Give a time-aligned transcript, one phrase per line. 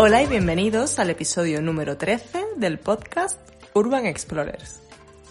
[0.00, 3.36] Hola y bienvenidos al episodio número 13 del podcast
[3.74, 4.80] Urban Explorers.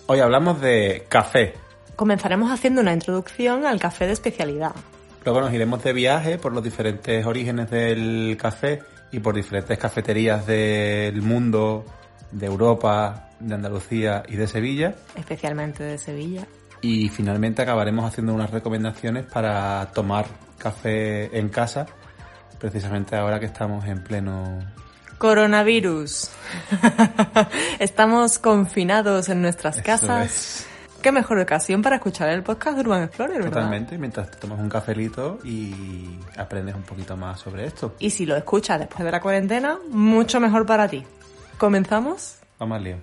[0.08, 1.54] Hoy hablamos de café.
[1.96, 4.76] Comenzaremos haciendo una introducción al café de especialidad.
[5.24, 10.46] Luego nos iremos de viaje por los diferentes orígenes del café y por diferentes cafeterías
[10.46, 11.86] del mundo,
[12.34, 14.96] de Europa, de Andalucía y de Sevilla.
[15.16, 16.46] Especialmente de Sevilla.
[16.82, 20.26] Y finalmente acabaremos haciendo unas recomendaciones para tomar
[20.58, 21.86] café en casa,
[22.60, 24.60] precisamente ahora que estamos en pleno
[25.18, 26.30] Coronavirus.
[27.80, 30.26] Estamos confinados en nuestras Eso casas.
[30.26, 30.68] es.
[31.02, 33.52] Qué mejor ocasión para escuchar el podcast de Urban Explorer, ¿verdad?
[33.52, 37.96] Totalmente, mientras te tomas un cafelito y aprendes un poquito más sobre esto.
[38.00, 41.04] Y si lo escuchas después de la cuarentena, mucho mejor para ti.
[41.58, 42.38] ¿Comenzamos?
[42.60, 42.98] Vamos al lío.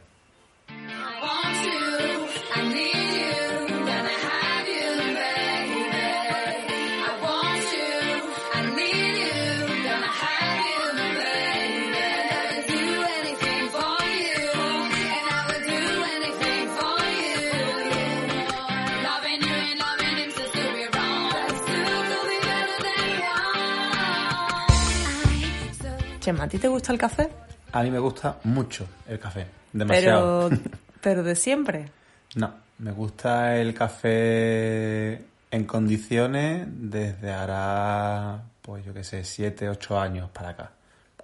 [26.24, 27.28] Chema, ¿a ti te gusta el café?
[27.72, 30.48] A mí me gusta mucho el café, demasiado.
[30.48, 30.62] Pero,
[31.02, 31.90] pero de siempre.
[32.34, 40.00] No, me gusta el café en condiciones desde hará, pues yo qué sé, 7, 8
[40.00, 40.70] años para acá.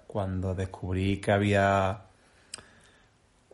[0.05, 2.01] Cuando descubrí que había,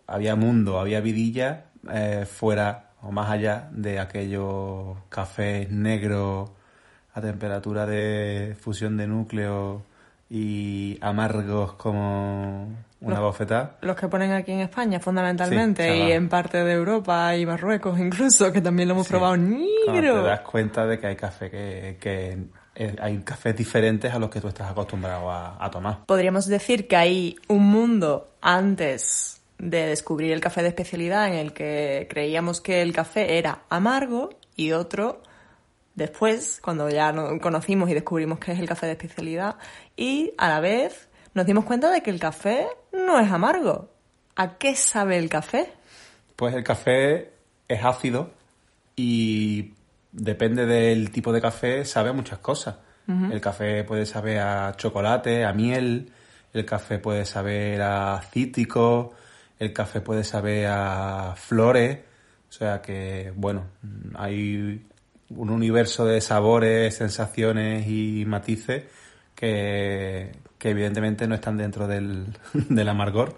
[0.06, 6.52] había mundo, había vidilla eh, fuera o más allá de aquellos cafés negros
[7.14, 9.86] a temperatura de fusión de núcleo
[10.30, 12.68] y amargos como
[13.00, 13.78] una Los- bofetada.
[13.82, 17.98] Los que ponen aquí en España, fundamentalmente, Sí, y en parte de Europa y Marruecos
[18.00, 19.12] incluso, que también lo hemos Sí.
[19.12, 19.58] probado Cuando
[19.94, 20.22] negro.
[20.24, 22.38] te das cuenta de que hay café que, que
[23.02, 26.06] hay cafés diferentes a los que tú estás acostumbrado a, a tomar.
[26.06, 31.54] Podríamos decir que hay un mundo antes de descubrir el café de especialidad en el
[31.54, 35.22] que creíamos que el café era amargo y otro
[35.98, 39.56] después, cuando ya no- conocimos y descubrimos que es el café de especialidad
[39.98, 43.90] y a la vez nos dimos cuenta de que el café no es amargo.
[44.36, 45.74] ¿A qué sabe el café?
[46.36, 47.32] Pues el café
[47.68, 48.32] es ácido
[48.96, 49.74] y
[50.12, 52.76] depende del tipo de café, sabe a muchas cosas.
[53.32, 56.12] El café puede saber a chocolate, a miel,
[56.54, 59.14] el café puede saber a cítrico,
[59.60, 62.00] el café puede saber a flores,
[62.50, 63.64] o sea que, bueno,
[64.16, 64.86] hay
[65.30, 68.84] un universo de sabores, sensaciones y matices
[69.36, 72.28] que, que evidentemente no están dentro del,
[72.70, 73.36] del amargor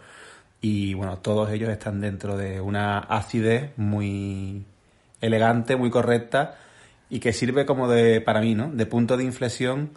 [0.61, 4.66] y bueno, todos ellos están dentro de una acidez muy
[5.22, 6.57] elegante, muy correcta
[7.09, 8.69] y que sirve como de, para mí, ¿no?
[8.71, 9.91] De punto de inflexión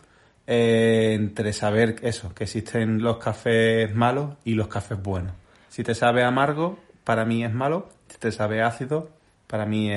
[0.47, 5.33] eh, entre saber eso, que existen los cafés malos y los cafés buenos.
[5.69, 7.89] Si te sabe amargo, para mí es malo.
[8.09, 9.11] Si te sabe ácido,
[9.47, 9.91] para mí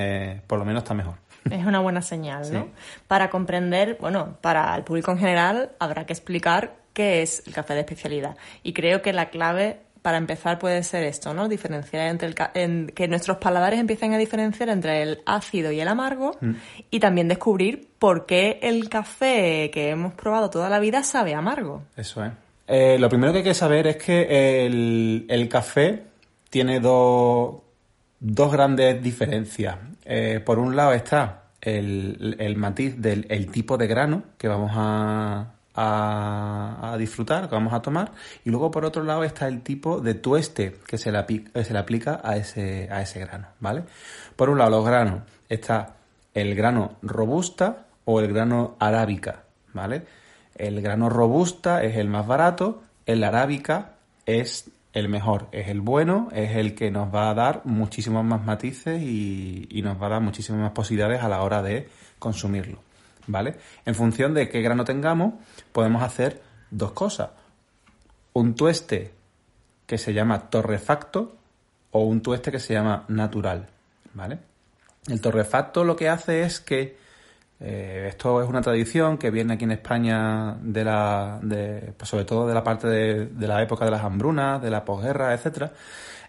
[0.47, 1.15] por lo menos está mejor.
[1.49, 2.63] Es una buena señal, ¿no?
[2.63, 2.69] Sí.
[3.07, 7.73] Para comprender, bueno, para el público en general habrá que explicar qué es el café
[7.75, 8.35] de especialidad.
[8.63, 11.47] Y creo que la clave para empezar puede ser esto, ¿no?
[11.47, 15.79] Diferenciar entre el ca- en- que nuestros paladares empiecen a diferenciar entre el ácido y
[15.79, 16.37] el amargo
[16.91, 21.81] y también descubrir por qué el café que hemos probado toda la vida sabe amargo.
[21.97, 22.31] Eso es.
[22.67, 26.03] Eh, lo primero que hay que saber es que el, el café
[26.51, 27.55] tiene dos,
[28.25, 29.77] dos grandes diferencias.
[30.03, 34.71] Eh, por un lado está el, el matiz del el tipo de grano que vamos
[34.73, 38.13] a, a, disfrutar, que vamos a tomar,
[38.43, 41.73] y luego por otro lado está el tipo de tueste que se le, que se
[41.73, 43.83] le aplica a ese, a ese grano, ¿vale?
[44.35, 45.97] Por un lado los granos está
[46.33, 49.43] el grano robusta o el grano arábica,
[49.73, 50.03] ¿vale?
[50.55, 53.93] El grano robusta es el más barato, el arábica
[54.25, 58.43] es el mejor, es el bueno, es el que nos va a dar muchísimos más
[58.45, 62.79] matices y, y nos va a dar muchísimas más posibilidades a la hora de consumirlo,
[63.27, 63.57] ¿vale?
[63.85, 65.33] En función de qué grano tengamos,
[65.73, 67.31] podemos hacer dos cosas.
[68.31, 69.11] Un tueste
[69.85, 71.35] que se llama torrefacto
[71.91, 73.67] o un tueste que se llama natural,
[74.13, 74.39] ¿vale?
[75.07, 76.97] El torrefacto lo que hace es que
[77.59, 82.25] eh, esto es una tradición que viene aquí en España de la, de, pues sobre
[82.25, 85.71] todo de la parte de, de la época de las hambrunas, de la posguerra, etcétera,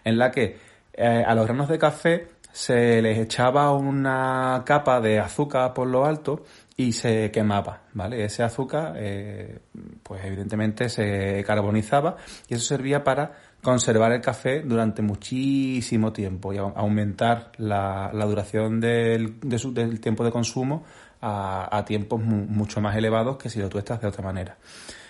[0.03, 0.57] en la que
[0.93, 6.05] eh, a los granos de café se les echaba una capa de azúcar por lo
[6.05, 6.43] alto
[6.75, 8.23] y se quemaba, ¿vale?
[8.23, 9.59] Ese azúcar, eh,
[10.01, 12.15] pues evidentemente se carbonizaba
[12.47, 18.79] y eso servía para conservar el café durante muchísimo tiempo y aumentar la, la duración
[18.79, 20.83] del, de su- del tiempo de consumo
[21.27, 24.57] a, tiempos mu- mucho más elevados que si lo tuestas de otra manera.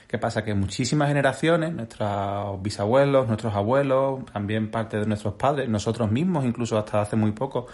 [0.07, 0.43] ¿Qué pasa?
[0.43, 6.77] Que muchísimas generaciones, nuestros bisabuelos, nuestros abuelos, también parte de nuestros padres, nosotros mismos, incluso
[6.77, 7.67] hasta hace muy poco,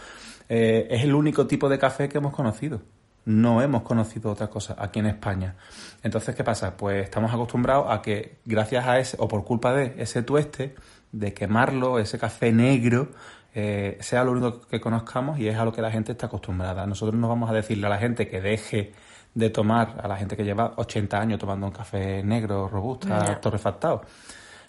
[0.50, 2.82] eh, es el único tipo de café que hemos conocido.
[3.26, 5.56] No hemos conocido otra cosa aquí en España.
[6.02, 6.76] Entonces, ¿qué pasa?
[6.76, 10.76] Pues estamos acostumbrados a que gracias a ese, o por culpa de ese tueste,
[11.12, 13.10] de quemarlo, ese café negro,
[13.54, 16.86] eh, sea lo único que conozcamos y es a lo que la gente está acostumbrada.
[16.86, 18.94] Nosotros no vamos a decirle a la gente que deje
[19.34, 24.02] de tomar, a la gente que lleva 80 años tomando un café negro, robusta, torrefactado.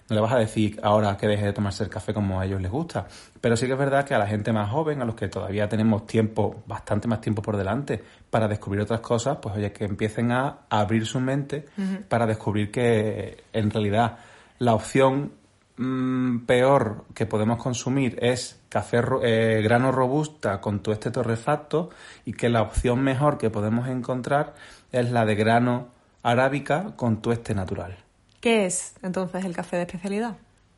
[0.09, 2.61] No le vas a decir ahora que deje de tomarse el café como a ellos
[2.61, 3.07] les gusta.
[3.41, 5.67] Pero sí que es verdad que a la gente más joven, a los que todavía
[5.67, 10.31] tenemos tiempo, bastante más tiempo por delante, para descubrir otras cosas, pues oye, que empiecen
[10.31, 11.65] a abrir su mente
[12.09, 14.19] para descubrir que en realidad
[14.59, 15.33] la opción
[15.77, 21.91] mm, peor que podemos consumir es café eh, grano robusta con tueste torrefacto
[22.25, 24.55] y que la opción mejor que podemos encontrar
[24.93, 25.89] es la de grano
[26.23, 27.97] arábica con tueste natural.
[28.41, 30.37] ¿Qué es entonces el café de especialidad?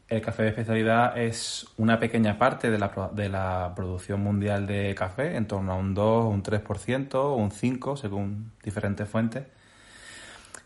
[0.08, 4.94] El café de especialidad es una pequeña parte de la, de la producción mundial de
[4.94, 9.46] café, en torno a un 2, un 3% o un 5%, según diferentes fuentes.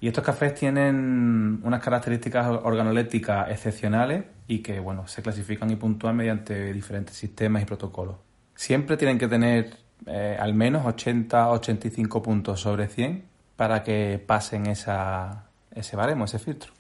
[0.00, 6.17] Y estos cafés tienen unas características organolépticas excepcionales y que, bueno, se clasifican y puntúan
[6.17, 8.17] mediante diferentes sistemas y protocolos.
[8.55, 9.76] Siempre tienen que tener
[10.06, 13.25] eh, al menos 80-85 puntos sobre 100
[13.56, 16.73] para que pasen esa, ese baremo, ese filtro.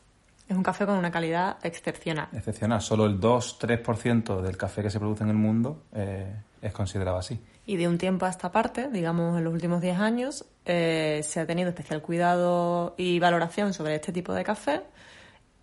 [0.48, 2.28] Es un café con una calidad excepcional.
[2.32, 2.80] excepcional.
[2.80, 7.40] Solo el 2-3% del café que se produce en el mundo eh, es considerado así.
[7.66, 11.40] Y de un tiempo a esta parte, digamos en los últimos 10 años, eh, se
[11.40, 14.82] ha tenido especial cuidado y valoración sobre este tipo de café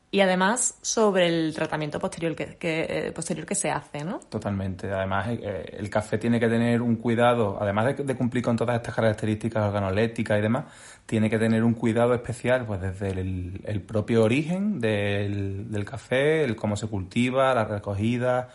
[0.09, 4.19] y además sobre el tratamiento posterior que, que, eh, posterior que se hace, ¿no?
[4.19, 4.89] Totalmente.
[4.89, 8.77] Además, eh, el café tiene que tener un cuidado, además de, de cumplir con todas
[8.77, 10.65] estas características organolépticas y demás,
[11.05, 16.45] tiene que tener un cuidado especial, pues desde el, el propio origen del, del café,
[16.45, 18.49] el cómo se cultiva, la recogida,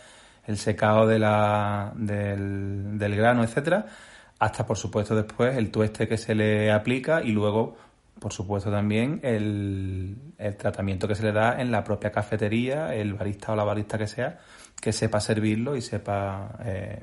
[0.46, 3.86] el secado de la, del, del grano, etcétera,
[4.38, 7.76] hasta por supuesto después el tueste que se le aplica y luego
[8.18, 13.14] por supuesto también el, el tratamiento que se le da en la propia cafetería, el
[13.14, 14.38] barista o la barista que sea,
[14.80, 17.02] que sepa servirlo y sepa eh,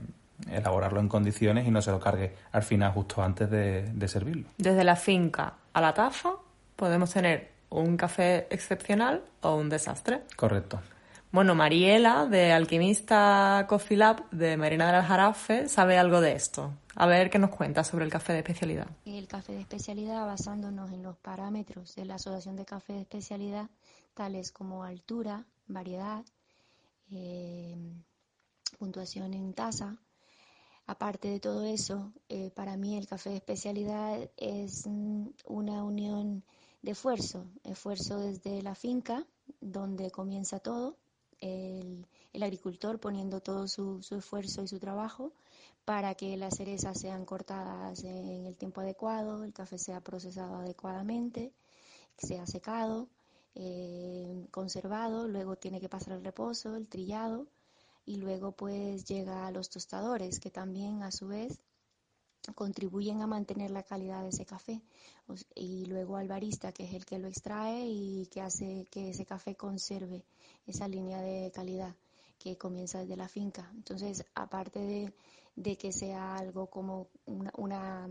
[0.49, 4.47] elaborarlo en condiciones y no se lo cargue al final justo antes de, de servirlo.
[4.57, 6.31] Desde la finca a la taza
[6.75, 10.21] podemos tener un café excepcional o un desastre.
[10.35, 10.79] Correcto.
[11.31, 16.73] Bueno, Mariela, de Alquimista Coffee Lab de Marina del Aljarafe, sabe algo de esto.
[16.95, 18.87] A ver qué nos cuenta sobre el café de especialidad.
[19.05, 23.69] El café de especialidad basándonos en los parámetros de la Asociación de Café de Especialidad,
[24.15, 26.25] tales como altura, variedad,
[27.11, 27.77] eh,
[28.79, 29.97] puntuación en taza.
[30.87, 36.43] Aparte de todo eso, eh, para mí el café de especialidad es mm, una unión
[36.81, 39.27] de esfuerzo, esfuerzo desde la finca,
[39.61, 40.97] donde comienza todo,
[41.41, 42.05] el,
[42.41, 45.33] agricultor poniendo todo su, esfuerzo y su trabajo
[45.85, 51.51] para que las cerezas sean cortadas en el tiempo adecuado, el café sea procesado adecuadamente,
[52.17, 53.07] sea secado,
[53.55, 57.47] eh, conservado, luego tiene que pasar el reposo, el trillado
[58.05, 61.59] y luego pues llega a los tostadores que también a su vez
[62.55, 64.81] contribuyen a mantener la calidad de ese café
[65.55, 69.25] y luego al barista que es el que lo extrae y que hace que ese
[69.25, 70.25] café conserve
[70.65, 71.95] esa línea de calidad
[72.39, 73.69] que comienza desde la finca.
[73.75, 75.13] Entonces, aparte de,
[75.55, 78.09] de que sea algo como una, una,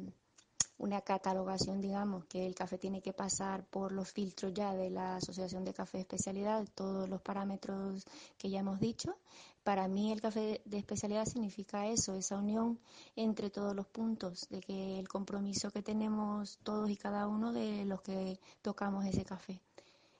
[0.78, 5.16] una catalogación, digamos, que el café tiene que pasar por los filtros ya de la
[5.16, 8.04] Asociación de Café de Especialidad, todos los parámetros
[8.38, 9.16] que ya hemos dicho.
[9.64, 12.78] Para mí el café de especialidad significa eso, esa unión
[13.16, 17.84] entre todos los puntos, de que el compromiso que tenemos todos y cada uno de
[17.84, 19.60] los que tocamos ese café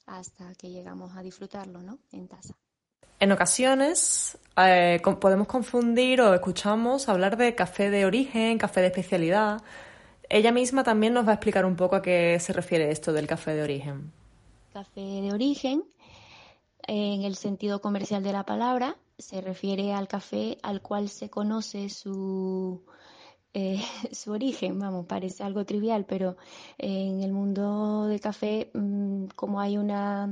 [0.07, 1.99] hasta que llegamos a disfrutarlo, ¿no?
[2.13, 2.55] En taza.
[3.21, 9.61] En ocasiones eh, podemos confundir o escuchamos hablar de café de origen, café de especialidad.
[10.31, 13.27] Ella misma también nos va a explicar un poco a qué se refiere esto del
[13.27, 14.13] café de origen.
[14.73, 15.85] Café de origen,
[16.87, 21.89] en el sentido comercial de la palabra, se refiere al café al cual se conoce
[21.89, 22.83] su,
[23.55, 23.81] eh,
[24.13, 26.37] su origen, vamos, parece algo trivial, pero
[26.77, 30.31] en el mundo del café, mm, como hay una,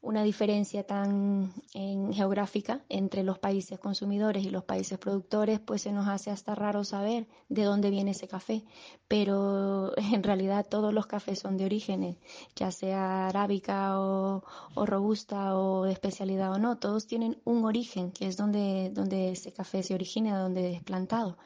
[0.00, 5.92] una diferencia tan en- geográfica entre los países consumidores y los países productores, pues se
[5.92, 8.64] nos hace hasta raro saber de dónde viene ese café.
[9.08, 12.16] Pero en realidad todos los cafés son de orígenes,
[12.54, 14.42] ya sea arábica o,
[14.76, 19.52] robusta o de especialidad o no, todos tienen un origen, que es donde, donde ese
[19.52, 21.36] café se origina, donde es plantado.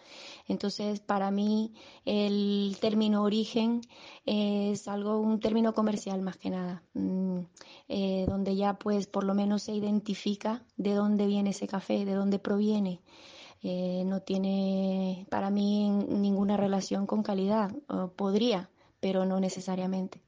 [0.48, 1.72] Entonces, para mí,
[2.04, 3.80] el término origen
[4.26, 7.38] es algo, un término comercial más que nada, mm,
[7.88, 12.14] eh, donde ya pues por lo menos se identifica de dónde viene ese café, de
[12.14, 13.00] dónde proviene.
[13.62, 17.72] Eh, no tiene para mí ninguna relación con calidad,
[18.16, 18.70] podría,
[19.00, 20.20] pero no necesariamente.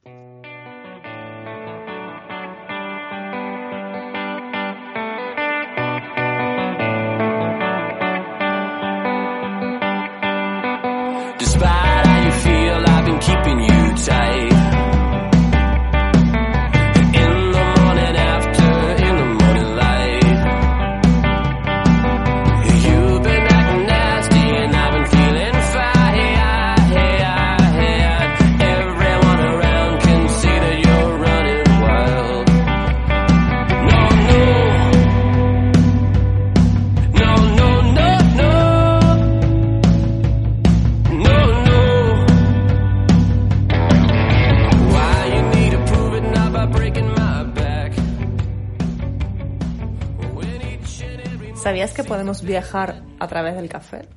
[51.85, 54.07] ¿Sabías que podemos viajar a través del café?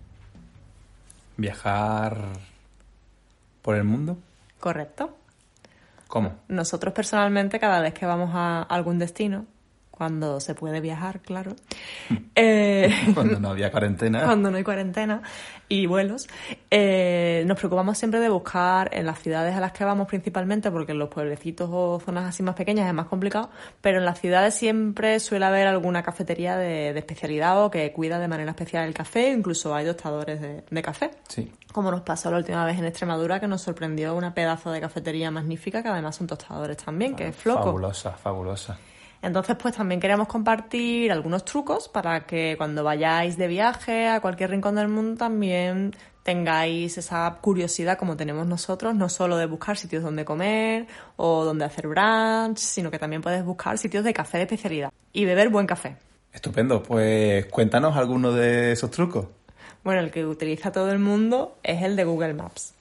[1.36, 2.16] Viajar
[3.60, 4.16] por el mundo.
[4.58, 5.14] Correcto.
[6.06, 6.36] ¿Cómo?
[6.48, 9.44] Nosotros personalmente, cada vez que vamos a algún destino,
[9.98, 11.56] cuando se puede viajar, claro,
[12.36, 14.22] eh, Cuando no había cuarentena.
[14.24, 15.22] cuando no hay cuarentena
[15.68, 16.28] y vuelos,
[16.70, 20.92] eh, nos preocupamos siempre de buscar en las ciudades a las que vamos principalmente, porque
[20.92, 23.50] en los pueblecitos o zonas así más pequeñas es más complicado,
[23.80, 28.20] pero en las ciudades siempre suele haber alguna cafetería de, de especialidad o que cuida
[28.20, 31.10] de manera especial el café, incluso hay tostadores de, de café.
[31.26, 31.52] Sí.
[31.72, 35.30] Como nos pasó la última vez en Extremadura, que nos sorprendió una pedazo de cafetería
[35.30, 37.64] magnífica, que además son tostadores también, que es floco.
[37.64, 38.78] Fabulosa, fabulosa.
[39.20, 44.50] Entonces, pues también queremos compartir algunos trucos para que cuando vayáis de viaje a cualquier
[44.50, 50.02] rincón del mundo también tengáis esa curiosidad como tenemos nosotros, no solo de buscar sitios
[50.02, 54.44] donde comer o donde hacer brunch, sino que también puedes buscar sitios de café de
[54.44, 55.96] especialidad y beber buen café.
[56.32, 56.82] Estupendo.
[56.82, 59.26] Pues cuéntanos alguno de esos trucos.
[59.82, 62.74] Bueno, el que utiliza todo el mundo es el de Google Maps.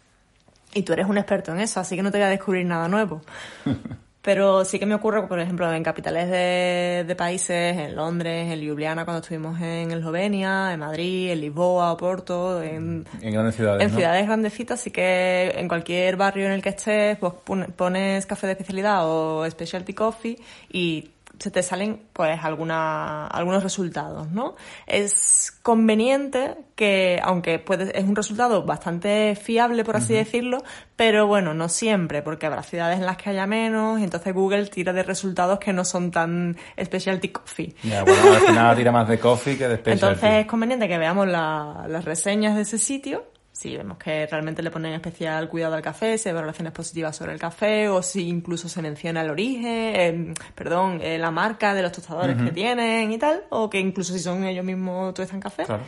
[0.73, 2.87] Y tú eres un experto en eso, así que no te voy a descubrir nada
[2.87, 3.21] nuevo.
[4.27, 8.59] Pero sí que me ocurre, por ejemplo, en capitales de, de países, en Londres, en
[8.59, 13.83] Ljubljana cuando estuvimos en Eslovenia, en Madrid, en Lisboa, Oporto, en, En grandes ciudades.
[13.85, 13.97] en ¿no?
[13.97, 18.47] ciudades grandecitas, así que en cualquier barrio en el que estés, pues pon- pones café
[18.47, 20.37] de especialidad o specialty coffee
[20.73, 24.55] y se te salen pues alguna, algunos resultados, ¿no?
[24.87, 30.63] Es conveniente que, aunque puede, es un resultado bastante fiable, por así decirlo,
[30.95, 34.65] pero bueno, no siempre, porque habrá ciudades en las que haya menos, y entonces Google
[34.67, 37.75] tira de resultados que no son tan specialty coffee.
[37.83, 40.05] Ya, bueno, al final tira más de coffee que de specialty.
[40.15, 43.25] Entonces es conveniente que veamos la- las reseñas de ese sitio.
[43.57, 47.33] Si vemos que realmente le ponen especial cuidado al café, si hay valoraciones positivas sobre
[47.33, 51.81] el café, o si incluso se menciona el origen, eh, perdón, eh, la marca de
[51.81, 55.65] los tostadores que tienen y tal, o que incluso si son ellos mismos tuestan café.
[55.65, 55.81] Claro.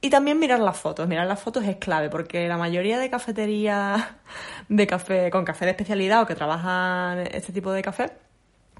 [0.00, 1.06] Y también mirar las fotos.
[1.06, 4.02] Mirar las fotos es clave porque la mayoría de cafeterías
[4.70, 8.12] de café con café de especialidad o que trabajan este tipo de café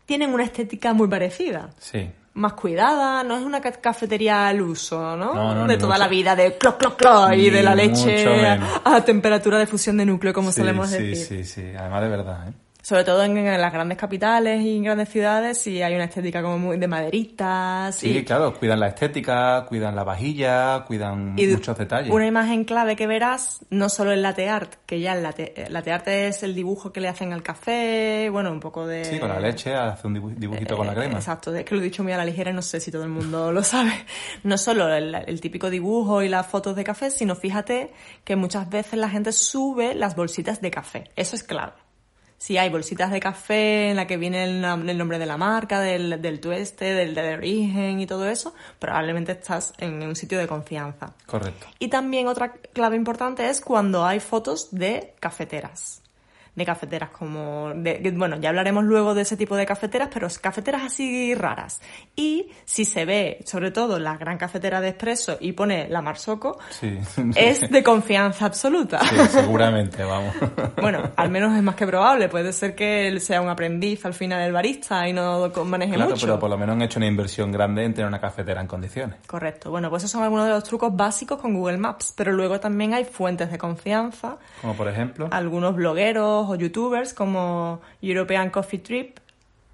[0.07, 2.11] tienen una estética muy parecida Sí.
[2.35, 5.35] Más cuidada, no es una ca- cafetería al uso, ¿no?
[5.35, 5.99] No, no, de toda mucho.
[6.01, 9.97] la vida, de cloc, cloc, cloc, y de la leche a, a temperatura de fusión
[9.97, 11.45] de núcleo, como sí, solemos sí, decir.
[11.45, 11.73] sí, sí.
[11.77, 12.53] Además de verdad, ¿eh?
[12.89, 16.41] Sobre todo en, en las grandes capitales y en grandes ciudades, sí hay una estética
[16.41, 17.95] como muy de maderitas.
[17.97, 22.11] Sí, y, claro, cuidan la estética, cuidan la vajilla, cuidan y muchos detalles.
[22.11, 25.73] Una imagen clave que verás, no solo el latte art, que ya el latte, el
[25.75, 29.05] latte art es el dibujo que le hacen al café, bueno, un poco de...
[29.05, 31.19] Sí, con la leche, hace un dibu- dibujito con la Eh, crema.
[31.19, 33.03] Exacto, es que lo he dicho muy a la ligera y no sé si todo
[33.03, 33.93] el mundo lo sabe.
[34.45, 37.93] No solo el, el típico dibujo y las fotos de café, sino fíjate
[38.25, 41.11] que muchas veces la gente sube las bolsitas de café.
[41.17, 41.73] Eso es clave.
[42.39, 45.37] Si hay bolsitas de café en la que viene el, nom- el nombre de la
[45.37, 50.39] marca, del, del tueste, del, del origen y todo eso, probablemente estás en un sitio
[50.39, 51.15] de confianza.
[51.27, 51.67] Correcto.
[51.81, 56.01] Y también otra clave importante es cuando hay fotos de cafeteras.
[56.59, 57.73] De cafeteras como...
[57.75, 61.81] de- bueno, ya hablaremos luego de ese tipo de cafeteras, pero es cafeteras así raras.
[62.17, 66.59] Y si se ve, sobre todo, la gran cafetera de expreso y pone la Marsocco,
[66.71, 66.99] Sí.
[67.37, 68.99] es de confianza absoluta.
[69.01, 70.35] Sí, seguramente, vamos.
[70.81, 72.29] Bueno, al menos es más que probable.
[72.29, 76.11] Puede ser que él sea un aprendiz al final del barista y no maneje Claro,
[76.11, 76.27] mucho.
[76.27, 79.17] pero por lo menos han hecho una inversión grande en tener una cafetera en condiciones.
[79.27, 79.71] Correcto.
[79.71, 82.13] Bueno, pues esos son algunos de los trucos básicos con Google Maps.
[82.17, 84.37] Pero luego también hay fuentes de confianza.
[84.61, 89.19] Como por ejemplo, Algunos blogueros o youtubers como European Coffee Trip,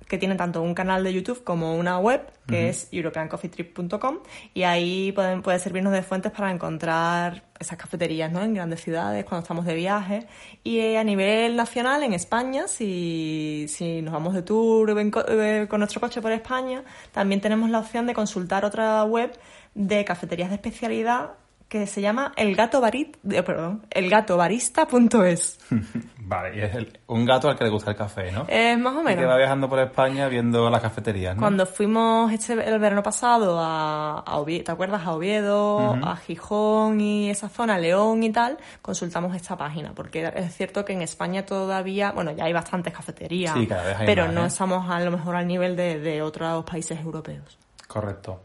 [0.09, 4.19] que tienen tanto un canal de YouTube como una web, que es europeancoffeetrip.com,
[4.53, 8.43] y ahí pueden, puede servirnos de fuentes para encontrar esas cafeterías ¿no?
[8.43, 10.27] en grandes ciudades, cuando estamos de viaje.
[10.63, 15.25] Y eh, a nivel nacional, en España, si, si nos vamos de tour en co-
[15.27, 19.33] eh, con nuestro coche por España, también tenemos la opción de consultar otra web
[19.75, 21.31] de cafeterías de especialidad
[21.75, 25.59] que se llama el gato barit, eh, perdón, elgatobarista.es.
[26.19, 28.45] vale, y es el- un gato al que le gusta el café, ¿no?
[28.49, 29.37] Es más o Y que va menos.
[29.39, 31.41] viajando por España viendo las cafeterías, ¿no?
[31.41, 35.03] Cuando fuimos este, el verano pasado a, a Oviedo, ¿te acuerdas?
[35.05, 40.55] A Oviedo, a Gijón y esa zona, León y tal, consultamos esta página, porque es
[40.57, 44.27] cierto que en España todavía, bueno, ya hay bastantes cafeterías, Sí, cada vez hay pero
[44.27, 44.47] más, no ¿eh?
[44.47, 47.59] estamos a lo mejor al nivel de, de otros países europeos.
[47.89, 48.43] Correcto.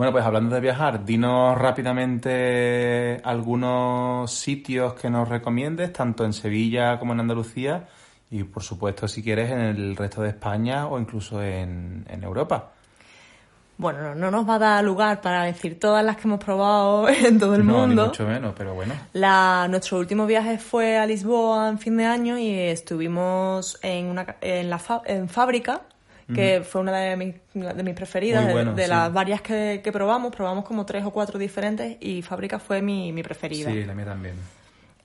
[0.00, 6.98] Bueno, pues hablando de viajar, dinos rápidamente algunos sitios que nos recomiendes, tanto en Sevilla
[6.98, 7.86] como en Andalucía,
[8.30, 12.70] y por supuesto, si quieres, en el resto de España o incluso en, en Europa.
[13.76, 17.06] Bueno, no, no nos va a dar lugar para decir todas las que hemos probado
[17.10, 18.04] en todo el no, mundo.
[18.04, 18.94] ni mucho menos, pero bueno.
[19.12, 24.36] La, nuestro último viaje fue a Lisboa en fin de año y estuvimos en, una,
[24.40, 25.82] en, la fa- en Fábrica,
[26.34, 28.88] que fue una de mis, de mis preferidas, de- bueno, de, sí.
[28.90, 30.34] las varias que, que probamos.
[30.34, 33.70] Probamos como tres o cuatro diferentes y Fábrica fue mi, mi preferida.
[33.70, 34.34] Sí, la mía también.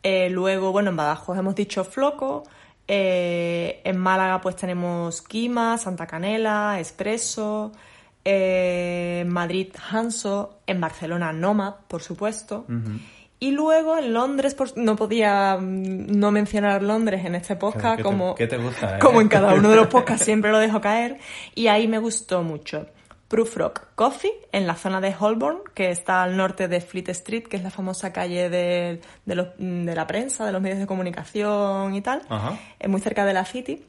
[0.04, 2.44] Eh, luego, bueno, en Badajoz hemos dicho Floco.
[2.88, 7.72] eh, en Málaga pues tenemos Quima, Santa Canela, Espresso.
[8.24, 10.60] eh, en Madrid Hanso.
[10.68, 12.66] En Barcelona Nomad, por supuesto.
[13.40, 18.04] Y luego en Londres, por- no podía mm, no mencionar Londres en este podcast, ¿Qué
[18.04, 19.00] te- como, qué te gusta, eh?
[19.00, 21.20] como en cada uno de los podcasts siempre lo dejo caer.
[21.54, 22.86] Y ahí me gustó mucho.
[23.28, 27.44] Proof Rock Coffee en la zona de Holborn, que está al norte de Fleet Street,
[27.44, 30.88] que es la famosa calle de, de, los- de la prensa, de los medios de
[30.88, 32.22] comunicación y tal.
[32.30, 32.58] Ajá.
[32.80, 33.84] Es muy cerca de la City.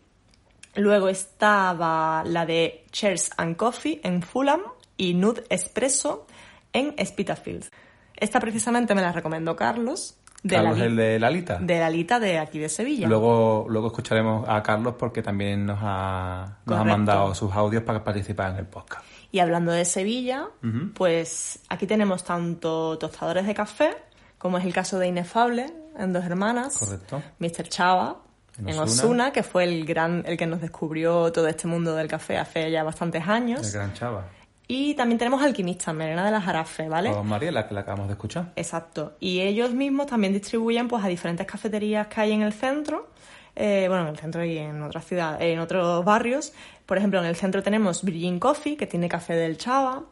[0.75, 4.61] Luego estaba la de Chairs and Coffee en Fulham
[4.97, 6.27] y Nude Espresso
[6.73, 7.71] en Spitalfields.
[8.17, 11.59] Esta precisamente me la recomendó Carlos, de, Carlos, la, el de Lalita.
[11.61, 13.09] de la Lita de aquí de Sevilla.
[13.09, 18.05] Luego, luego escucharemos a Carlos porque también nos ha, nos ha mandado sus audios para
[18.05, 19.05] participar en el podcast.
[19.33, 20.49] Y hablando de Sevilla,
[20.95, 23.97] pues aquí tenemos tanto tostadores de café,
[24.39, 25.67] como es el caso de Inefable,
[25.99, 26.79] en Dos Hermanas.
[26.79, 27.23] Correcto.
[27.39, 27.69] Mr.
[27.69, 28.17] Chava,
[28.59, 28.79] En.
[28.79, 32.71] Osuna, que fue el gran, el que nos descubrió todo este mundo del café hace
[32.71, 33.67] ya bastantes años.
[33.67, 34.25] El gran chava.
[34.69, 37.13] Y también tenemos Alquimista, en Melena de la Jarafe, ¿vale?
[37.13, 38.53] Con Mariela, que la acabamos de escuchar.
[38.57, 39.15] Exacto.
[39.21, 43.09] Y ellos mismos también distribuyen pues a diferentes cafeterías que hay en el centro.
[43.57, 46.53] eh, bueno, en el centro y en otras ciudades, en otros barrios.
[46.85, 50.03] Por ejemplo, en el centro tenemos Virgin Coffee, que tiene café del Chava.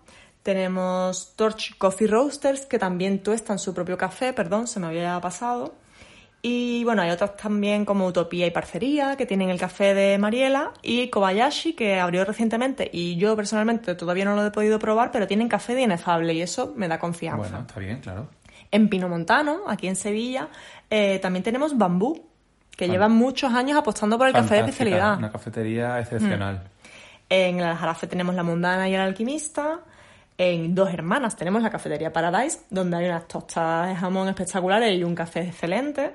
[0.42, 5.74] Tenemos Torch Coffee Roasters, que también tuestan su propio café, perdón, se me había pasado.
[6.46, 10.72] Y bueno, hay otras también como Utopía y Parcería, que tienen el café de Mariela,
[10.82, 15.26] y Kobayashi, que abrió recientemente, y yo personalmente todavía no lo he podido probar, pero
[15.26, 17.38] tienen café de inefable, y eso me da confianza.
[17.38, 18.28] Bueno, está bien, claro.
[18.70, 20.50] En Pino Montano, aquí en Sevilla,
[20.90, 22.26] eh, también tenemos Bambú,
[22.76, 25.16] que llevan muchos años apostando por el café de especialidad.
[25.16, 26.62] Una cafetería excepcional.
[27.30, 29.80] En el Aljarafe tenemos La Mundana y El Alquimista.
[30.36, 35.04] En Dos Hermanas tenemos la cafetería Paradise, donde hay unas tostadas de jamón espectaculares y
[35.04, 36.14] un café excelente.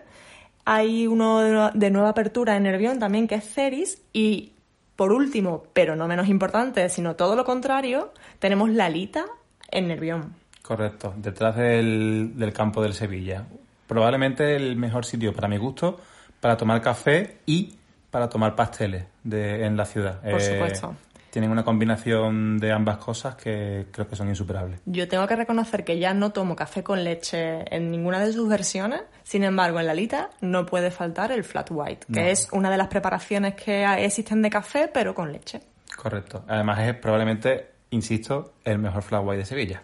[0.65, 4.01] Hay uno de, nue- de nueva apertura en Nervión también, que es Ceris.
[4.11, 4.51] Y
[4.95, 9.25] por último, pero no menos importante, sino todo lo contrario, tenemos Lalita
[9.71, 10.35] en Nervión.
[10.61, 13.45] Correcto, detrás del, del campo del Sevilla.
[13.87, 15.99] Probablemente el mejor sitio para mi gusto
[16.41, 17.75] para tomar café y
[18.11, 20.21] para tomar pasteles de, en la ciudad.
[20.21, 20.95] Por supuesto.
[21.31, 24.79] Tienen una combinación de ambas cosas que creo que son insuperables.
[24.85, 28.49] Yo tengo que reconocer que ya no tomo café con leche en ninguna de sus
[28.49, 29.01] versiones.
[29.23, 32.27] Sin embargo, en la Lita no puede faltar el flat white, que No.
[32.27, 35.61] es una de las preparaciones que existen de café, pero con leche.
[35.95, 36.43] Correcto.
[36.47, 39.83] Además es probablemente, insisto, el mejor flat white de Sevilla.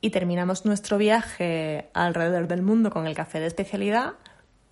[0.00, 4.14] Y terminamos nuestro viaje alrededor del mundo con el café de especialidad,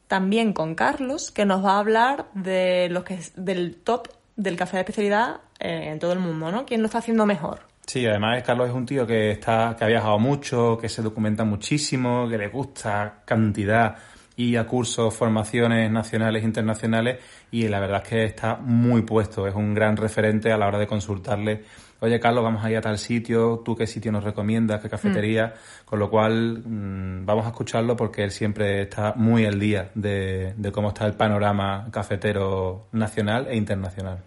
[0.07, 4.57] también con Carlos, que nos va a hablar de lo que es del top del
[4.57, 6.67] café de especialidad eh, en todo el mundo, ¿no?
[6.67, 7.61] ¿Quién lo está haciendo mejor?
[7.87, 11.45] Sí, además Carlos es un tío que está, que ha viajado mucho, que se documenta
[11.45, 13.97] muchísimo, que le gusta cantidad
[14.37, 17.19] y a cursos, formaciones nacionales e internacionales
[17.51, 20.79] y la verdad es que está muy puesto, es un gran referente a la hora
[20.79, 21.65] de consultarle.
[22.05, 25.55] Oye, Carlos, vamos a ir a tal sitio, tú qué sitio nos recomiendas, qué cafetería,
[25.87, 30.53] con lo cual mm, vamos a escucharlo porque él siempre está muy al día de,
[30.57, 34.19] de cómo está el panorama cafetero nacional e internacional.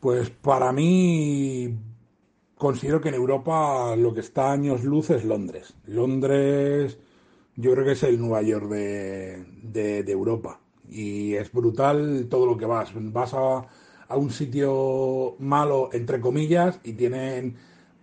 [0.00, 1.74] Pues para mí
[2.56, 5.74] considero que en Europa lo que está a años luz es Londres.
[5.86, 6.98] Londres
[7.56, 10.60] yo creo que es el Nueva York de, de- de Europa.
[10.90, 12.90] Y es brutal todo lo que vas.
[12.94, 13.64] Vas a,
[14.08, 17.56] a un sitio malo, entre comillas, y tienen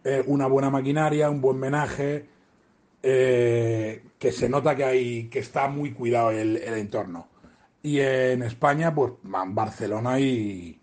[0.03, 2.27] eh, una buena maquinaria, un buen menaje,
[3.03, 7.27] eh, que se nota que hay que está muy cuidado el, entorno.
[7.83, 10.79] Y en España, pues Barcelona y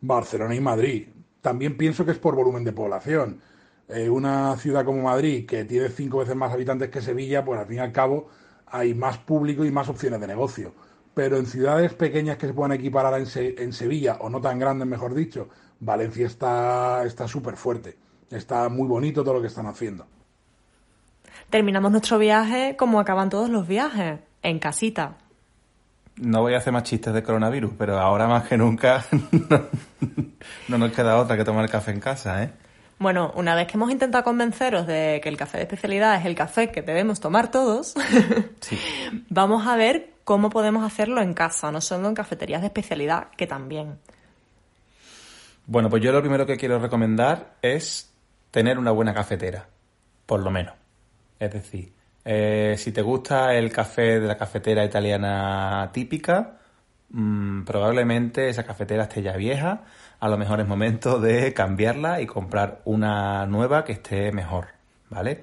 [0.00, 1.08] Barcelona y Madrid.
[1.40, 3.40] También pienso que es por volumen de población.
[3.88, 7.66] Eh, una ciudad como Madrid, que tiene cinco veces más habitantes que Sevilla, pues al
[7.66, 8.28] fin y al cabo
[8.66, 10.74] hay más público y más opciones de negocio.
[11.14, 14.58] Pero en ciudades pequeñas que se puedan equiparar en, Se- en Sevilla, o no tan
[14.58, 15.48] grandes, mejor dicho,
[15.80, 17.96] Valencia está está súper fuerte.
[18.30, 20.06] Está muy bonito todo lo que están haciendo.
[21.50, 25.16] Terminamos nuestro viaje como acaban todos los viajes, en casita.
[26.16, 29.04] No voy a hacer más chistes de coronavirus, pero ahora más que nunca
[29.48, 29.62] no,
[30.68, 32.52] no nos queda otra que tomar café en casa, ¿eh?
[32.98, 36.34] Bueno, una vez que hemos intentado convenceros de que el café de especialidad es el
[36.34, 37.94] café que debemos tomar todos,
[38.60, 38.78] Sí.
[39.30, 43.48] vamos a ver cómo podemos hacerlo en casa, no solo en cafeterías de especialidad, que
[43.48, 43.98] también.
[45.66, 48.14] Bueno, pues yo lo primero que quiero recomendar es
[48.52, 49.66] tener una buena cafetera,
[50.26, 50.74] por lo menos.
[51.36, 51.92] Es decir,
[52.24, 56.58] eh, si te gusta el café de la cafetera italiana típica,
[57.08, 59.82] mm, probablemente esa cafetera esté ya vieja.
[60.20, 64.68] A lo mejor es momento de cambiarla y comprar una nueva que esté mejor,
[65.08, 65.42] ¿vale?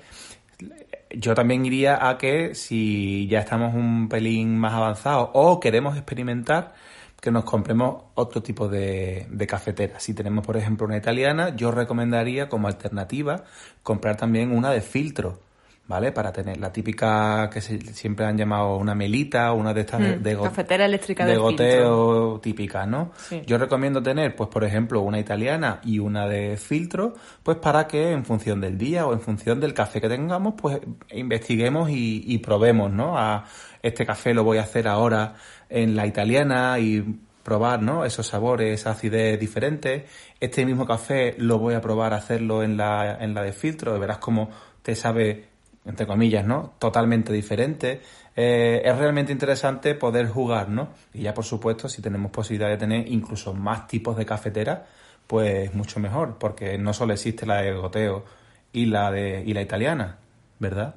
[1.12, 6.74] Yo también iría a que si ya estamos un pelín más avanzados o queremos experimentar,
[7.22, 10.00] que nos compremos otro tipo de, de cafetera.
[10.00, 13.44] Si tenemos, por ejemplo, una italiana, yo recomendaría como alternativa
[13.84, 15.40] comprar también una de filtro,
[15.88, 16.12] ¿vale?
[16.12, 20.18] Para tener la típica que se- siempre han llamado una melita, una de estas de,
[20.18, 23.12] Mm, de go- cafetera eléctrica de de goteo típica, ¿no?
[23.18, 23.42] Sí.
[23.46, 28.12] Yo recomiendo tener, pues por ejemplo, una italiana y una de filtro, pues para que
[28.12, 30.80] en función del día o en función del café que tengamos, pues
[31.12, 33.18] investiguemos y, y probemos, ¿no?
[33.18, 33.46] A
[33.82, 35.36] este café lo voy a hacer ahora
[35.70, 37.04] en la italiana y
[37.44, 38.04] probar, ¿no?
[38.04, 40.04] Esos sabores, esa acidez diferentes.
[40.40, 43.98] Este mismo café lo voy a probar a hacerlo en la, en la de filtro
[44.00, 44.50] verás cómo
[44.82, 45.47] te sabe
[45.88, 46.74] entre comillas, ¿no?
[46.80, 48.02] Totalmente diferente.
[48.36, 50.90] Eh, es realmente interesante poder jugar, ¿no?
[51.14, 54.86] Y ya, por supuesto, si tenemos posibilidad de tener incluso más tipos de cafetera,
[55.26, 58.26] pues mucho mejor, porque no solo existe la de goteo
[58.72, 60.18] y la de y la italiana,
[60.60, 60.96] ¿verdad?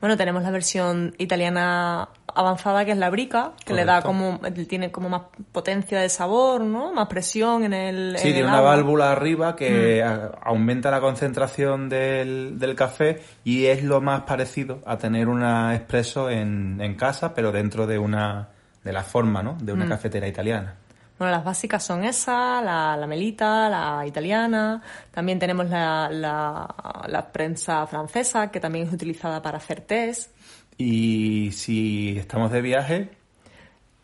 [0.00, 4.38] Bueno, tenemos la versión italiana avanzada que es la brica, que le da como,
[4.68, 6.92] tiene como más potencia de sabor, ¿no?
[6.92, 8.16] Más presión en el.
[8.18, 13.20] Sí, en tiene el una válvula arriba que a- aumenta la concentración del, del café
[13.44, 17.98] y es lo más parecido a tener una expreso en, en casa, pero dentro de
[17.98, 18.48] una
[18.84, 19.56] de la forma, ¿no?
[19.60, 20.74] De una cafetera italiana.
[21.18, 24.80] Bueno, las básicas son esa, la, la melita, la italiana.
[25.10, 30.30] También tenemos la, la, la prensa francesa, que también es utilizada para hacer test.
[30.76, 33.10] Y si estamos de viaje,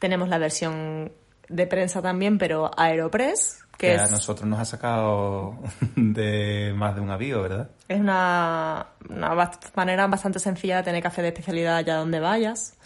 [0.01, 1.13] Tenemos la versión
[1.49, 5.57] de prensa también, pero Aeropress, que que es, a nosotros nos ha sacado
[5.97, 7.71] de más de un avión, ¿verdad?
[7.89, 12.77] es una, una manera bastante sencilla de tener café de especialidad allá donde vayas.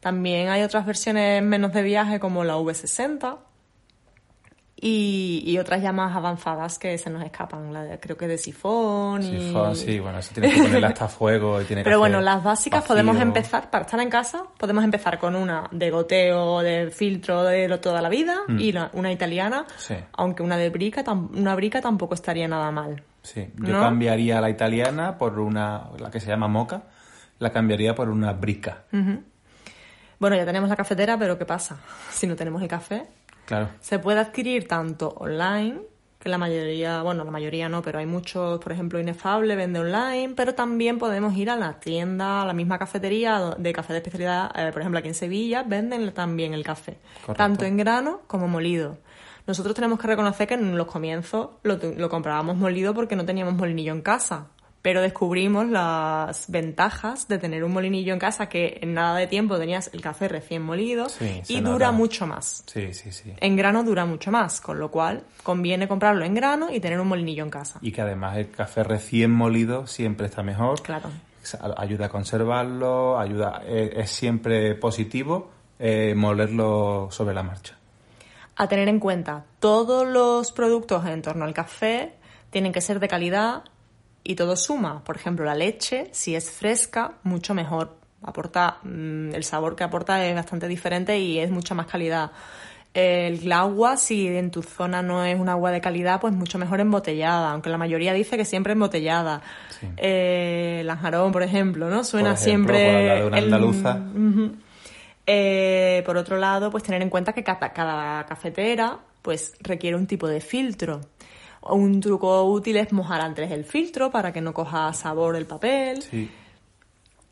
[0.00, 3.38] También hay otras versiones menos de viaje como la V60
[4.78, 8.36] y, y otras ya más avanzadas que se nos escapan, la de- creo que de
[8.36, 9.40] sifón y...
[9.48, 12.44] Sifón, sí, bueno, eso tiene que ponerle hasta fuego y tiene que Pero bueno, las
[12.44, 12.88] básicas vacío.
[12.94, 17.68] podemos empezar, para estar en casa, podemos empezar con una de goteo, de filtro de
[17.68, 19.72] lo- toda la vida y la- una italiana, Mm.
[19.78, 19.94] Sí.
[20.12, 23.02] aunque una de brica, tam- una brica tampoco estaría nada mal.
[23.22, 23.80] Sí, yo ¿No?
[23.80, 26.82] cambiaría la italiana por una, la que se llama moca,
[27.38, 28.84] la cambiaría por una brica.
[30.18, 31.78] Bueno, ya tenemos la cafetera, pero ¿qué pasa?
[32.10, 33.06] Si no tenemos el café,
[33.46, 33.70] Claro.
[33.80, 35.80] se puede adquirir tanto online,
[36.18, 40.34] que la mayoría, bueno, la mayoría no, pero hay muchos, por ejemplo, Inefable vende online,
[40.34, 44.50] pero también podemos ir a la tienda, a la misma cafetería de café de especialidad,
[44.58, 47.34] eh, por ejemplo, aquí en Sevilla venden también el café, Correcto.
[47.34, 48.98] tanto en grano como molido.
[49.46, 53.54] Nosotros tenemos que reconocer que en los comienzos lo, lo comprábamos molido porque no teníamos
[53.54, 54.48] molinillo en casa,
[54.86, 59.58] pero descubrimos las ventajas de tener un molinillo en casa que en nada de tiempo
[59.58, 61.90] tenías el café recién molido Sí, y dura nota.
[61.90, 62.62] mucho más.
[62.66, 63.34] Sí, sí, sí.
[63.38, 67.08] En grano dura mucho más, con lo cual conviene comprarlo en grano y tener un
[67.08, 67.80] molinillo en casa.
[67.82, 70.80] Y que además el café recién molido siempre está mejor.
[70.82, 71.10] Claro.
[71.78, 77.76] Ayuda a conservarlo, ayuda, eh, es siempre positivo eh, molerlo sobre la marcha.
[78.54, 82.12] A tener en cuenta, todos los productos en torno al café
[82.50, 83.64] tienen que ser de calidad
[84.26, 85.02] y todo suma.
[85.04, 87.96] Por ejemplo, la leche, si es fresca, mucho mejor.
[88.22, 92.30] Aporta, mm, el sabor que aporta es bastante diferente y es mucha más calidad.
[92.94, 96.80] El agua, si en tu zona no es un agua de calidad, pues mucho mejor
[96.80, 99.42] embotellada, aunque la mayoría dice que siempre embotellada.
[99.78, 99.86] Sí.
[99.98, 102.04] Eh, Lanjarón, por ejemplo, ¿no?
[102.04, 103.18] Suena Por ejemplo, siempre...
[103.20, 103.98] por una el- andaluza.
[105.26, 110.06] Eh, por otro lado, pues tener en cuenta que cada, cada cafetera pues requiere un
[110.06, 111.00] tipo de filtro.
[111.70, 116.02] Un truco útil es mojar antes el filtro para que no coja sabor el papel.
[116.02, 116.30] Sí.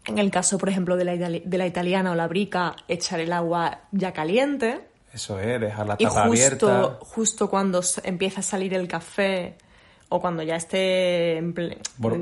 [0.07, 3.21] En el caso, por ejemplo, de la, itali- de la italiana o la brica, echar
[3.21, 4.81] el agua ya caliente.
[5.13, 6.99] Eso es, dejar la Y tapa justo, abierta.
[7.01, 9.57] justo cuando empieza a salir el café
[10.11, 12.19] o cuando ya esté en Bor-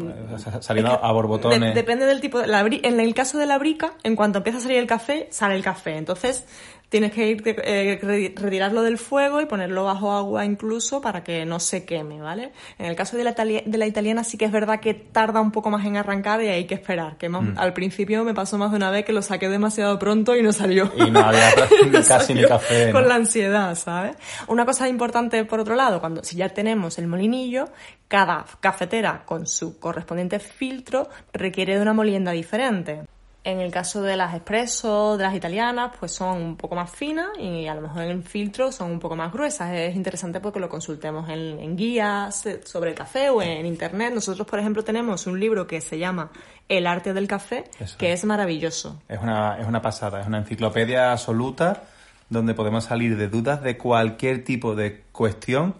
[0.61, 1.61] saliendo Es que a borbotones.
[1.61, 4.59] de- depende del tipo de la en el caso de la brica, en cuanto empieza
[4.59, 5.97] a salir el café, sale el café.
[5.97, 6.45] Entonces,
[6.93, 11.47] tienes que ir eh, re- retirarlo del fuego y ponerlo bajo agua incluso para que
[11.47, 12.53] no se queme, ¿vale?
[12.79, 15.41] En el caso de la, itali- de la italiana sí que es verdad que tarda
[15.41, 17.17] un poco más en arrancar y hay que esperar.
[17.17, 17.55] Que más- Mm.
[17.59, 20.53] al principio me pasó más de una vez que lo saqué demasiado pronto y no
[20.53, 20.93] salió.
[20.95, 21.49] Y no había
[21.91, 22.89] No casi ni café.
[22.89, 22.93] ¿no?
[22.93, 24.17] Con la ansiedad, ¿sabes?
[24.49, 27.71] Una cosa importante, por otro lado, cuando si ya tenemos el molinillo,
[28.07, 33.01] cada cafetera con su correspondiente filtro requiere de una molienda diferente.
[33.45, 37.27] En el caso de las expreso, de las italianas, pues son un poco más finas
[37.41, 39.73] y a lo mejor en el filtro son un poco más gruesas.
[39.73, 44.15] Es interesante porque lo consultemos en, en guías sobre el café o en internet.
[44.15, 46.31] Nosotros, por ejemplo, tenemos un libro que se llama
[46.69, 48.21] El arte del café, Eso que es.
[48.21, 49.03] es maravilloso.
[49.09, 51.83] Es una, es una pasada, es una enciclopedia absoluta
[52.29, 55.75] donde podemos salir de dudas de cualquier tipo de cuestión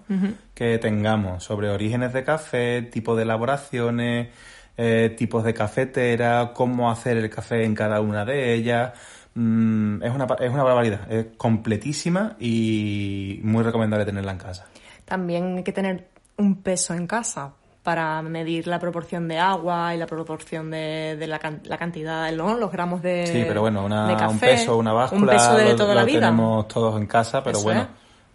[0.55, 4.29] que tengamos sobre orígenes de café, tipo de elaboraciones,
[4.77, 8.93] eh, tipos de cafetera, cómo hacer el café en cada una de ellas.
[9.35, 14.67] Mm, es, una, es una barbaridad, es completísima y muy recomendable tenerla en casa.
[15.05, 19.99] También hay que tener un peso en casa para medir la proporción de agua y
[19.99, 22.57] la proporción de, de la, can- la cantidad, ¿no?
[22.57, 25.65] los gramos de Sí, pero bueno, una- café, un peso, una báscula, un peso de
[25.71, 26.21] lo, toda lo la vida.
[26.21, 27.89] tenemos todos en casa, pero Eso bueno, es.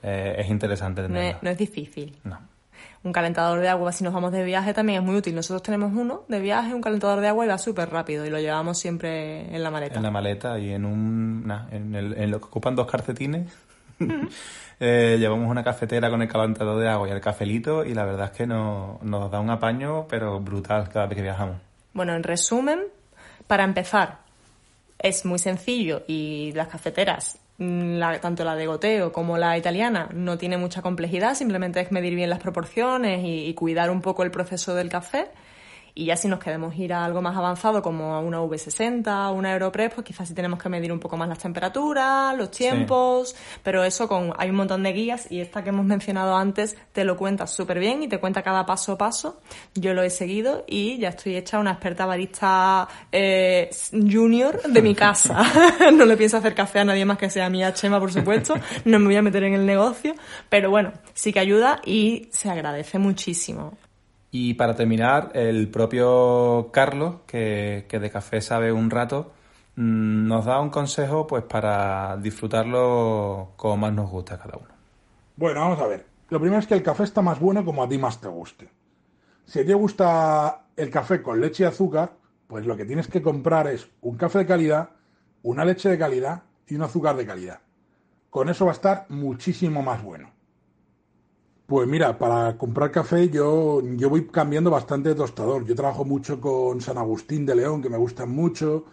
[0.04, 1.30] eh, es interesante No tenerla.
[1.30, 2.17] es, no es difícil.
[2.26, 2.38] No.
[3.07, 5.33] Un calentador de agua, si nos vamos de viaje, también es muy útil.
[5.33, 8.37] Nosotros tenemos uno de viaje, un calentador de agua y va súper rápido y lo
[8.39, 9.95] llevamos siempre en la maleta.
[9.95, 13.47] en la maleta y en un nah, en, el- en lo que ocupan dos calcetines
[14.79, 18.25] eh, llevamos una cafetera con el calentador de agua y el cafelito y la verdad
[18.25, 21.55] es que no- nos da un apaño pero brutal cada vez que viajamos
[21.93, 22.81] Bueno, en resumen,
[23.47, 24.19] para empezar,
[24.99, 30.37] es muy sencillo y las cafeteras, la- tanto la de goteo como la italiana, no
[30.37, 34.31] tiene mucha complejidad, simplemente es medir bien las proporciones y, y cuidar un poco el
[34.31, 35.27] proceso del café.
[35.97, 39.33] Y ya si nos queremos ir a algo más avanzado como a una V60 o
[39.33, 43.36] una Aeropress, pues quizás sí tenemos que medir un poco más las temperaturas, los tiempos,
[43.63, 47.03] pero eso con hay un montón de guías y esta que hemos mencionado antes te
[47.03, 49.41] lo cuenta súper bien y te cuenta cada paso a paso.
[49.73, 54.93] Yo lo he seguido y ya estoy hecha una experta barista eh, junior de mi
[54.93, 55.41] casa.
[55.93, 58.53] no le pienso hacer café a nadie más que sea mía Chema, por supuesto.
[58.86, 60.13] No me voy a meter en el negocio,
[60.47, 63.75] pero bueno, sí que ayuda y se agradece muchísimo.
[64.31, 69.31] Y para terminar el propio Carlos que, que de café sabe un rato
[69.75, 74.67] mm, nos da un consejo pues para disfrutarlo como más nos gusta a cada uno
[75.35, 76.05] Bueno, vamos a ver.
[76.29, 78.69] Lo primero es que el café está más bueno como a ti más te guste.
[79.45, 82.11] Si a ti te gusta el café con leche y azúcar,
[82.47, 84.89] pues lo que tienes que comprar es un café de calidad,
[85.43, 87.59] una leche de calidad y un azúcar de calidad.
[88.29, 90.31] Con eso va a estar muchísimo más bueno.
[91.67, 95.65] Pues mira, para comprar café yo, yo voy cambiando bastante de tostador.
[95.65, 98.86] Yo trabajo mucho con San Agustín de León, que me gustan mucho.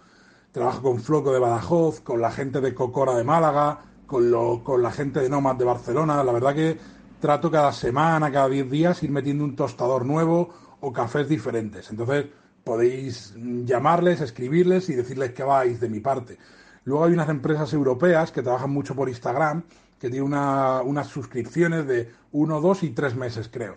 [0.53, 4.83] Trabajo con Floco de Badajoz, con la gente de Cocora de Málaga, con, lo- con
[4.83, 6.25] la gente de Nomad de Barcelona.
[6.25, 6.81] La verdad que
[7.21, 11.91] trato cada semana, cada 10 días, ir metiendo un tostador nuevo o cafés diferentes.
[11.91, 12.27] Entonces
[12.65, 16.39] podéis llamarles, escribirles y decirles que vais de mi parte.
[16.85, 19.65] Luego hay unas empresas europeas que trabajan mucho por Instagram,
[20.05, 23.75] que tienen una- unas suscripciones de uno, dos y tres meses, creo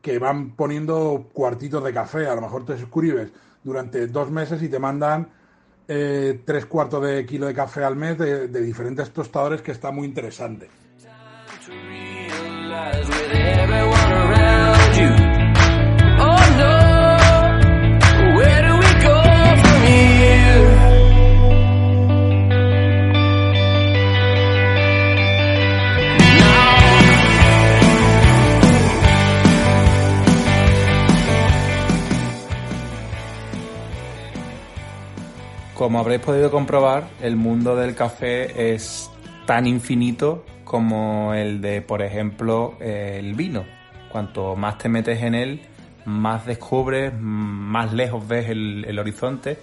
[0.00, 2.26] que van poniendo cuartitos de café.
[2.26, 3.30] A lo mejor te suscribes
[3.62, 5.28] durante dos meses y te mandan
[5.88, 9.90] eh, tres cuartos de kilo de café al mes de, de diferentes tostadores que está
[9.90, 10.70] muy interesante.
[35.80, 39.10] Como habréis podido comprobar, el mundo del café es
[39.46, 43.64] tan infinito como el de, por ejemplo, el vino.
[44.12, 45.62] Cuanto más te metes en él,
[46.04, 49.56] más descubres, más lejos ves el, el horizonte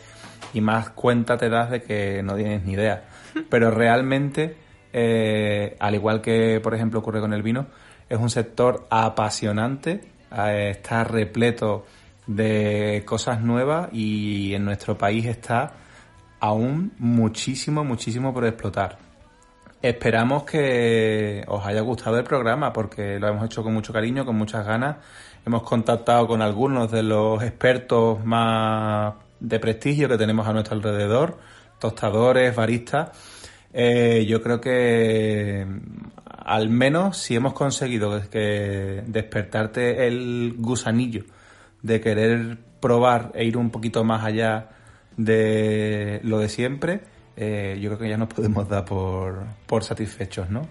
[0.55, 3.03] y más cuenta te das de que no tienes ni idea.
[3.51, 4.57] Pero realmente,
[4.93, 7.67] eh, al igual que, por ejemplo, ocurre con el vino,
[8.09, 10.01] es un sector apasionante,
[10.35, 11.85] eh, está repleto
[12.25, 15.73] de cosas nuevas y en nuestro país está
[16.39, 18.97] aún muchísimo, muchísimo por explotar.
[19.81, 24.35] Esperamos que os haya gustado el programa porque lo hemos hecho con mucho cariño, con
[24.35, 24.97] muchas ganas.
[25.45, 31.37] Hemos contactado con algunos de los expertos más de prestigio que tenemos a nuestro alrededor,
[31.79, 33.11] tostadores, baristas.
[33.71, 35.65] Eh, yo creo que
[36.25, 41.25] al menos si hemos conseguido que despertarte el gusanillo
[41.83, 44.69] de querer probar e ir un poquito más allá
[45.17, 47.01] de lo de siempre,
[47.35, 50.67] eh, yo creo que ya nos podemos dar por, por satisfechos, ¿no?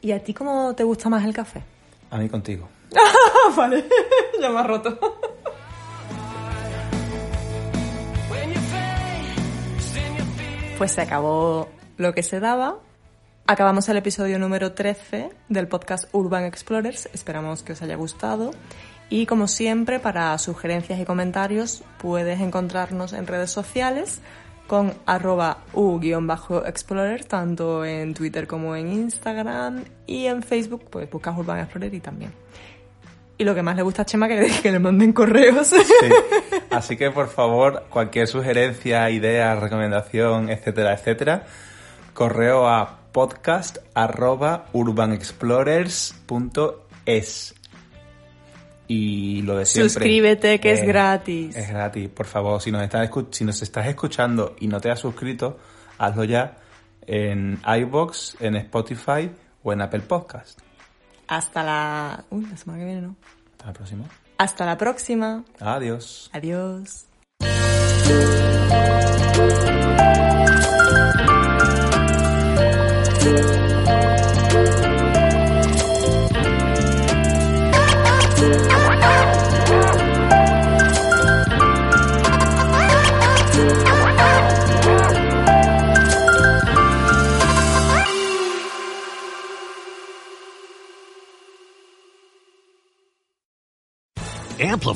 [0.00, 1.62] ¿Y a ti cómo te gusta más el café?
[2.10, 2.68] A mí contigo.
[3.56, 3.84] vale,
[4.40, 4.98] ya me has roto.
[10.78, 12.78] Pues se acabó lo que se daba.
[13.46, 17.10] Acabamos el episodio número 13 del podcast Urban Explorers.
[17.12, 18.52] Esperamos que os haya gustado.
[19.10, 24.20] Y como siempre, para sugerencias y comentarios puedes encontrarnos en redes sociales
[24.68, 31.58] con arroba u-explorer, tanto en Twitter como en Instagram y en Facebook, pues buscas Urban
[31.58, 32.32] Explorer y también.
[33.36, 35.66] Y lo que más le gusta a Chema que, que le manden correos.
[35.66, 35.76] Sí.
[36.70, 41.46] Así que por favor, cualquier sugerencia, idea, recomendación, etcétera, etcétera,
[42.14, 47.59] correo a podcast arroba urbanexplorers.es.
[48.92, 49.88] Y lo de siempre.
[49.90, 51.54] Suscríbete, que es Eh, gratis.
[51.54, 52.08] Es gratis.
[52.08, 55.60] Por favor, si nos, estás si nos estás escuchando y no te has suscrito,
[55.96, 56.56] hazlo ya
[57.06, 59.30] en iBox, en Spotify
[59.62, 60.58] o en Apple Podcast.
[61.28, 62.24] Hasta la...
[62.30, 63.14] Uy, la semana que viene, ¿no?
[63.52, 64.04] Hasta la próxima.
[64.38, 65.44] Hasta la próxima.
[65.60, 66.28] Adiós.
[66.32, 67.06] Adiós.